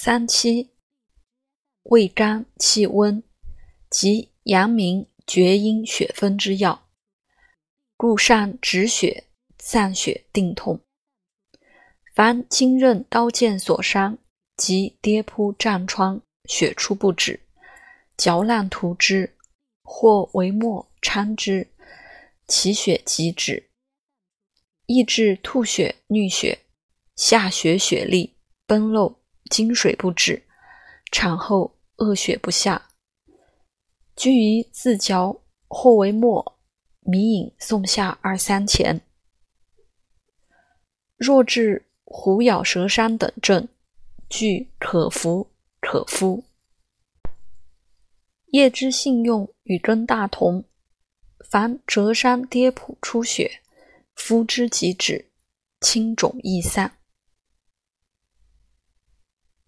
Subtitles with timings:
[0.00, 0.70] 三七，
[1.82, 3.20] 味甘气温，
[3.90, 6.88] 即阳明厥阴血分之药，
[7.96, 9.24] 故善止血、
[9.58, 10.80] 散血、定痛。
[12.14, 14.16] 凡经刃刀剑所伤，
[14.56, 17.40] 即跌扑战疮，血出不止，
[18.16, 19.36] 嚼烂涂之，
[19.82, 21.72] 或为末掺之，
[22.46, 23.68] 其血即止。
[24.86, 26.60] 抑制吐血、衄血、
[27.16, 28.34] 下血血痢、
[28.64, 29.18] 崩漏。
[29.50, 30.42] 经水不止，
[31.10, 32.88] 产后恶血不下，
[34.14, 36.58] 居于自嚼或为末，
[37.00, 39.00] 迷饮送下二三钱。
[41.16, 43.66] 若治虎咬舌伤等症，
[44.28, 46.44] 具可服可敷。
[48.52, 50.64] 叶之性用与根大同，
[51.50, 53.60] 凡折伤跌扑出血，
[54.14, 55.30] 敷之即止，
[55.80, 56.97] 青肿易散。